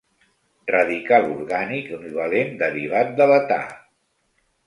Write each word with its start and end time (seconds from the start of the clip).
Radical 0.69 1.27
orgànic 1.33 1.91
univalent 1.99 2.57
derivat 2.63 3.13
de 3.21 3.27
l'età. 3.33 3.59